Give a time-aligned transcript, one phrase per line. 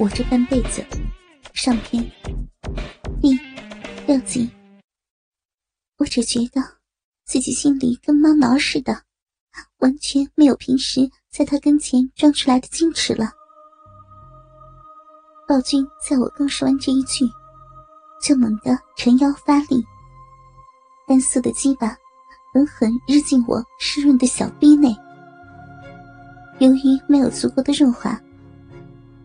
[0.00, 0.82] 我这半辈子，
[1.52, 2.02] 上篇
[3.20, 3.38] 第
[4.06, 4.50] 六集。
[5.98, 6.62] 我只觉得
[7.26, 9.02] 自己心里跟猫挠似的，
[9.80, 13.30] 完全没有平时在他跟前装出来的矜持了。
[15.46, 17.26] 暴君在我刚说完这一句，
[18.22, 19.84] 就猛地沉腰发力，
[21.06, 21.94] 干涩的鸡巴
[22.54, 24.96] 狠狠日进我湿润的小臂内。
[26.58, 28.18] 由于没有足够的润滑。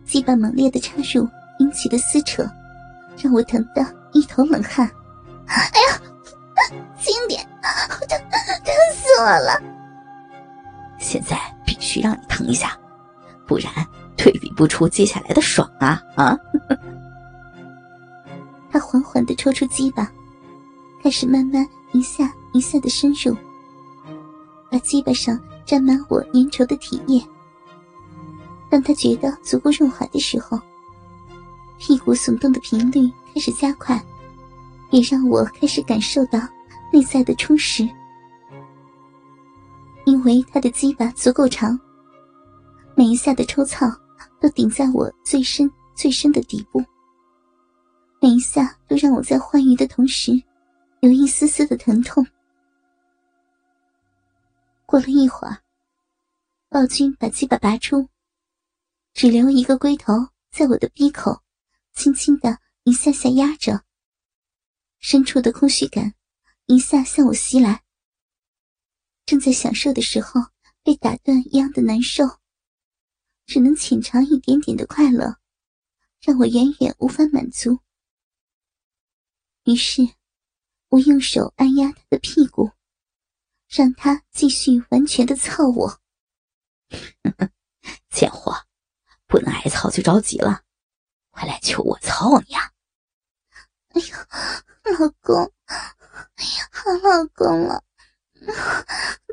[0.06, 1.28] 鸡巴猛烈的插入
[1.58, 2.48] 引起的撕扯，
[3.20, 4.88] 让我疼得一头冷汗。
[5.46, 5.56] 哎
[5.90, 6.00] 呀，
[6.98, 7.44] 轻点，
[7.88, 9.60] 疼疼死我了！
[10.98, 12.78] 现在必须让你疼一下，
[13.46, 13.72] 不然
[14.16, 16.38] 对比不出接下来的爽啊啊！
[18.70, 20.10] 他缓缓的抽出鸡巴，
[21.02, 23.36] 开始慢慢一下一下的深入，
[24.70, 27.20] 把鸡巴上沾满我粘稠的体液。
[28.68, 30.60] 当他觉得足够润滑的时候，
[31.78, 34.02] 屁股耸动的频率开始加快，
[34.90, 36.38] 也让我开始感受到
[36.92, 37.88] 内在的充实。
[40.04, 41.78] 因为他的鸡巴足够长，
[42.94, 43.86] 每一下的抽操
[44.40, 46.84] 都顶在我最深最深的底部，
[48.20, 50.32] 每一下都让我在欢愉的同时，
[51.00, 52.26] 有一丝丝的疼痛。
[54.86, 55.58] 过了一会儿，
[56.68, 58.08] 暴君把鸡巴拔出。
[59.16, 60.12] 只留一个龟头
[60.50, 61.42] 在我的鼻口，
[61.94, 63.82] 轻轻的一下下压着。
[64.98, 66.12] 深处的空虚感
[66.66, 67.82] 一下向我袭来。
[69.24, 70.38] 正在享受的时候
[70.82, 72.24] 被打断一样的难受，
[73.46, 75.38] 只能浅尝一点点的快乐，
[76.20, 77.78] 让我远远无法满足。
[79.64, 80.02] 于是，
[80.88, 82.70] 我用手按压他的屁股，
[83.66, 86.00] 让他继续完全的操我。
[89.26, 90.62] 不能挨操就着急了，
[91.30, 92.70] 快来求我操你啊！
[93.90, 94.26] 哎呀，
[94.84, 95.52] 老公，
[96.70, 97.82] 好老公了，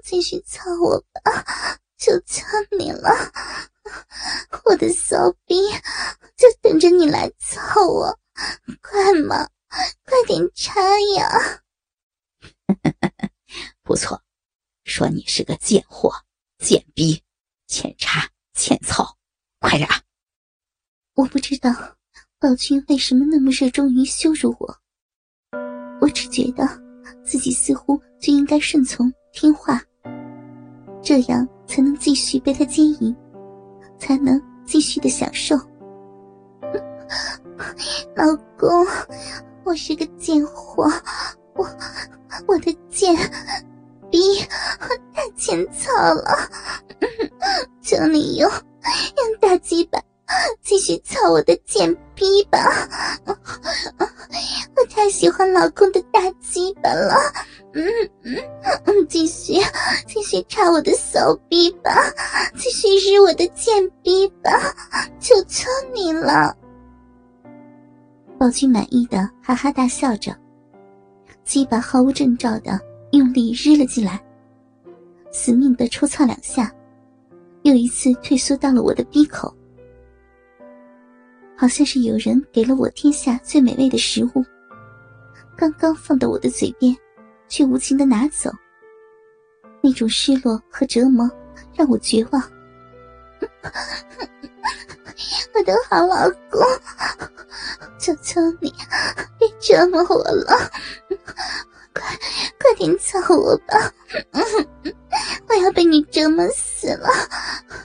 [0.04, 2.44] 继续操我吧，求求
[2.78, 3.10] 你了，
[4.66, 5.56] 我的骚逼
[6.36, 8.20] 就等着你来操我，
[8.82, 9.50] 快嘛，
[10.06, 10.74] 快点插
[11.16, 11.62] 呀！
[13.84, 14.24] 不错，
[14.86, 16.24] 说你是个贱货、
[16.58, 17.24] 贱逼，
[17.68, 19.18] 欠插、欠操。
[19.64, 19.88] 快点！
[21.16, 21.72] 我不知道
[22.38, 24.78] 宝君为什么那么热衷于羞辱我。
[26.02, 26.68] 我只觉得
[27.24, 29.82] 自己似乎就应该顺从听话，
[31.02, 33.16] 这样才能继续被他经营，
[33.98, 35.56] 才能继续的享受。
[38.18, 38.86] 老公，
[39.64, 40.92] 我是个贱货，
[41.56, 41.66] 我
[42.48, 43.16] 我的贱
[44.12, 44.20] 逼
[45.14, 46.52] 太欠操了，
[47.82, 48.52] 求你用。
[49.16, 50.00] 用大鸡巴
[50.62, 52.58] 继续操我的贱逼吧！
[53.28, 57.14] 我太喜欢老公的大鸡巴了。
[57.74, 57.84] 嗯
[58.24, 58.38] 嗯
[58.86, 59.56] 嗯，继续
[60.08, 61.92] 继续插我的骚逼吧，
[62.56, 64.74] 继续日我的贱逼吧，
[65.20, 66.56] 求求你了！
[68.40, 70.34] 宝君满意的哈哈大笑着，
[71.44, 72.80] 鸡巴毫无征兆的
[73.12, 74.24] 用力日了进来，
[75.34, 76.74] 死命的抽操两下。
[77.64, 79.54] 又一次退缩到了我的鼻口，
[81.58, 84.46] 好像是有人给了我天下最美味的食物，
[85.56, 86.96] 刚刚放到我的嘴边，
[87.48, 88.52] 却无情的拿走。
[89.82, 91.30] 那种失落和折磨
[91.74, 92.42] 让我绝望。
[95.54, 96.62] 我的好老公，
[97.98, 98.74] 求求你
[99.40, 100.58] 别折磨我了，
[101.94, 102.04] 快
[102.60, 103.94] 快点走我吧！
[105.48, 107.08] 我要被你折磨死了，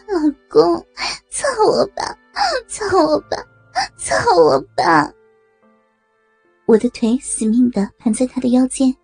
[0.09, 0.87] 老公，
[1.29, 2.17] 操我吧，
[2.67, 3.37] 操我吧，
[3.99, 5.13] 操我吧！
[6.65, 8.95] 我的腿死命的盘在他的腰间，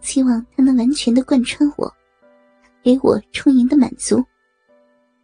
[0.00, 1.92] 希望他能完全的贯穿我，
[2.82, 4.24] 给我充盈的满足。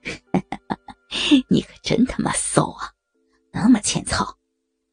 [1.49, 2.93] 你可真他妈骚啊，
[3.53, 4.37] 那么欠操！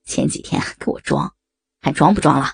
[0.05, 1.31] 前几天还给我装，
[1.79, 2.47] 还装不装了？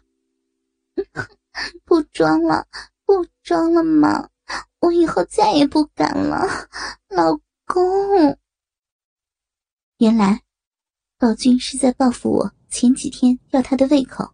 [1.86, 2.68] 不装了，
[3.06, 4.28] 不装了吗？
[4.82, 6.48] 我以后再也不敢了，
[7.10, 8.38] 老公。
[9.98, 10.44] 原来，
[11.18, 14.34] 宝君是在报复我前几天吊他的胃口。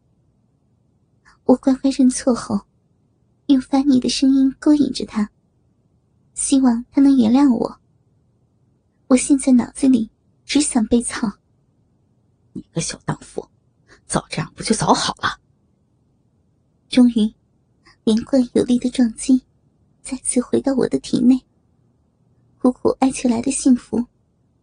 [1.45, 2.67] 我乖乖认错后，
[3.47, 5.31] 用烦你的声音勾引着他，
[6.35, 7.79] 希望他能原谅我。
[9.07, 10.11] 我现在脑子里
[10.45, 11.31] 只想被操。
[12.53, 13.49] 你个小荡妇，
[14.05, 15.39] 早这样不就早好了？
[16.87, 17.33] 终于，
[18.03, 19.43] 连贯有力的撞击。
[20.05, 21.43] 再次回到我的体内，
[22.61, 24.05] 苦苦哀求来的幸福，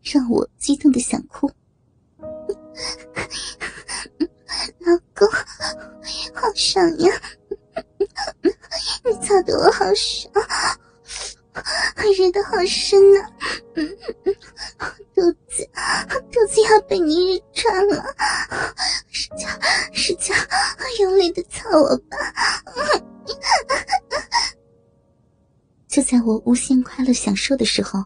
[0.00, 1.50] 让我激动的想哭。
[4.78, 5.28] 老公，
[6.32, 7.12] 好爽呀！
[9.04, 10.32] 你操的我好爽，
[11.54, 13.28] 我忍的好深啊！
[15.12, 15.68] 肚子，
[16.30, 18.14] 肚子要被你日穿了！
[19.08, 19.48] 使劲，
[19.92, 20.32] 使劲，
[21.00, 22.16] 用力的操我吧！
[25.92, 28.02] 就在我无限快乐享受的时候，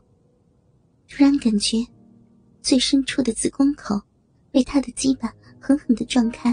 [1.09, 1.87] 突然感觉
[2.61, 4.03] 最深处的子宫口
[4.51, 6.53] 被他的鸡巴狠狠的撞开。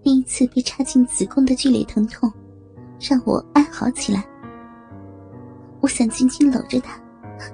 [0.00, 2.32] 第一次被插进子宫的剧烈疼痛，
[3.00, 4.24] 让我哀嚎起来。
[5.80, 6.96] 我想紧紧搂着他，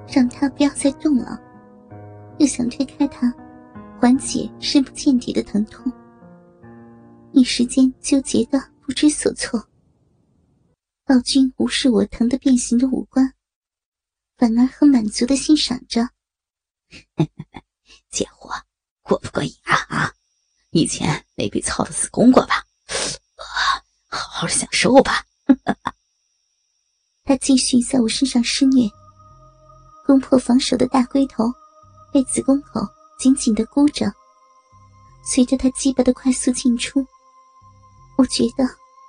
[0.07, 1.41] 让他不要再动了，
[2.37, 3.33] 又想推开他，
[3.99, 5.91] 缓解深不见底的疼痛。
[7.31, 9.59] 一时间纠结的不知所措。
[11.05, 13.35] 暴君无视我疼得变形的五官，
[14.37, 16.09] 反而很满足的欣赏着
[18.09, 18.49] ：“贱货，
[19.03, 19.75] 过不过瘾啊？
[19.89, 20.13] 啊，
[20.71, 22.65] 以前没被操的子宫过吧？
[24.07, 25.23] 好好享受吧。
[27.23, 28.89] ”他继续在我身上施虐，
[30.07, 31.43] 攻破防守的大龟头
[32.11, 32.81] 被子宫口
[33.19, 34.11] 紧紧的箍着。
[35.23, 37.05] 随着他鸡巴的快速进出，
[38.17, 38.63] 我觉得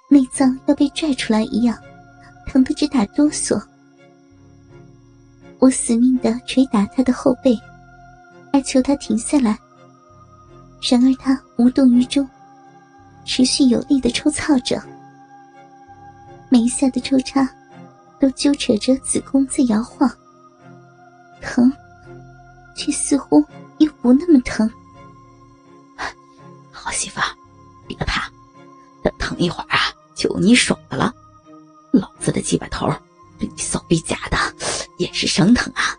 [0.08, 1.76] 内脏要被拽出来一样，
[2.46, 3.60] 疼得直打哆嗦。
[5.58, 7.58] 我死命的捶打他的后背，
[8.52, 9.58] 哀求他停下来。
[10.90, 12.28] 然而他无动于衷，
[13.24, 14.82] 持续有力的抽操着，
[16.48, 17.48] 每一下的抽插。
[18.18, 20.10] 都揪扯着子宫在摇晃，
[21.42, 21.70] 疼，
[22.74, 23.44] 却似乎
[23.76, 24.66] 又不那么疼。
[26.72, 27.20] 好媳妇，
[27.86, 28.26] 别怕，
[29.02, 29.75] 等疼一会儿，
[30.16, 31.14] 就你爽的了。
[31.92, 32.88] 老子的鸡巴头
[33.38, 34.36] 被你骚逼夹的，
[34.98, 35.96] 也是生疼啊！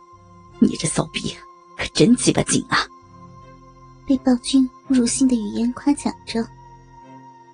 [0.60, 1.36] 你这骚逼
[1.78, 2.80] 可真鸡巴紧啊！
[4.08, 6.46] 被暴君侮辱性的语言夸奖着，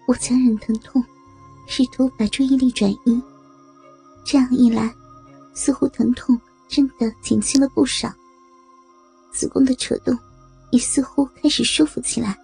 [0.08, 1.04] 我强忍疼痛，
[1.68, 3.22] 试图把注意力转移。
[4.26, 4.94] 这样一来，
[5.54, 8.12] 似乎疼痛真的减轻了不少。
[9.34, 10.18] 子宫的扯动
[10.72, 12.38] 也似乎开始舒服起来。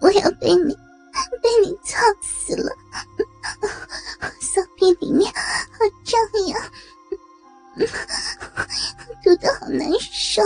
[0.00, 0.76] 我要被你
[1.42, 2.72] 被你操死了！
[4.40, 6.70] 骚逼里面好胀呀，
[9.22, 10.42] 堵得好难受，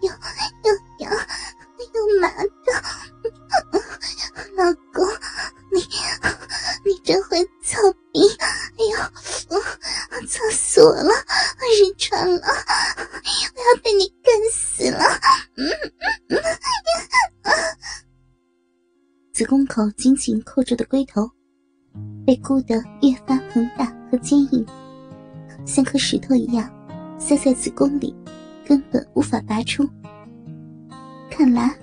[0.00, 0.10] 又
[0.62, 1.12] 又痒
[1.94, 2.68] 又麻的，
[4.56, 5.06] 老公
[5.72, 5.86] 你。
[6.86, 7.80] 你真会操
[8.12, 8.20] 逼！
[8.38, 8.96] 哎呦，
[10.26, 11.14] 操死我了！
[11.80, 14.13] 日穿了，我要被你
[19.74, 21.28] 口紧紧扣住的龟头，
[22.24, 24.64] 被箍得越发膨大和坚硬，
[25.66, 26.70] 像颗石头一样
[27.18, 28.14] 塞在子宫里，
[28.64, 29.84] 根本无法拔出。
[31.28, 31.76] 看来，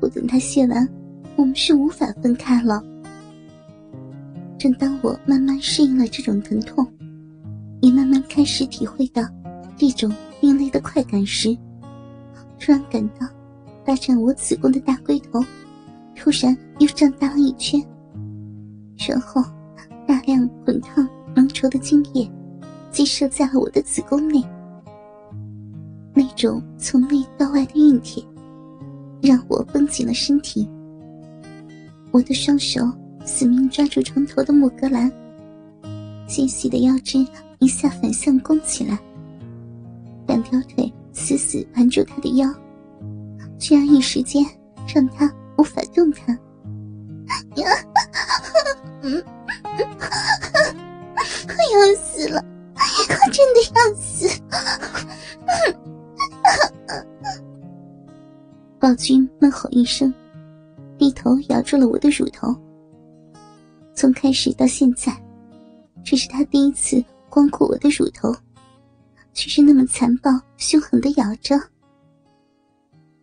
[0.00, 0.88] 不等他泄完，
[1.36, 2.82] 我们是无法分开了。
[4.58, 6.84] 正当我慢慢适应了这种疼痛，
[7.80, 9.22] 也慢慢开始体会到
[9.76, 11.56] 这种另类的快感时，
[12.58, 13.28] 突然感到
[13.84, 15.40] 霸占我子宫的大龟头
[16.18, 17.80] 突然又胀大了一圈，
[19.08, 19.40] 然后
[20.06, 22.28] 大量滚烫浓稠的精液
[22.90, 24.42] 激射在了我的子宫内。
[26.12, 28.22] 那种从内到外的熨帖
[29.22, 30.68] 让我绷紧了身体，
[32.10, 32.80] 我的双手。
[33.24, 35.12] 死命抓住床头的木格栏，
[36.26, 37.18] 纤细的腰肢
[37.58, 38.98] 一下反向弓起来，
[40.26, 42.48] 两条腿死死盘住他的腰，
[43.58, 44.42] 这样一时间
[44.94, 46.34] 让他无法动弹。
[47.56, 47.68] 呀，
[49.02, 49.22] 嗯，
[51.72, 52.42] 要死了，
[52.74, 54.40] 我真的要死！
[58.78, 60.14] 暴君闷吼一声，
[60.96, 62.54] 低头咬住了我的乳头。
[63.94, 65.12] 从开始到现在，
[66.04, 68.32] 这是他第一次光顾我的乳头，
[69.34, 71.60] 却是那么残暴凶狠的咬着。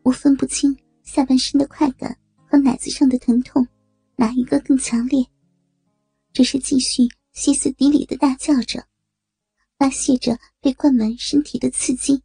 [0.04, 2.16] 我分不清下半身的快感
[2.56, 3.68] 和奶子上的疼痛
[4.16, 5.26] 哪一个更强烈，
[6.32, 7.02] 只是继续
[7.34, 8.88] 歇斯底里的大叫着，
[9.78, 12.24] 发泄着被灌满身体的刺激。